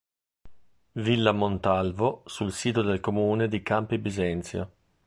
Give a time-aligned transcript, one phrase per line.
[0.93, 4.71] Villa Montalvo sul sito del Comune di Campi Bisenzio